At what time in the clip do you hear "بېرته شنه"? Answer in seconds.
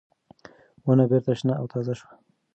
1.11-1.53